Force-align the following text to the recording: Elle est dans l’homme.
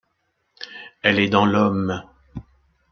Elle 1.03 1.19
est 1.19 1.29
dans 1.29 1.45
l’homme. 1.45 2.01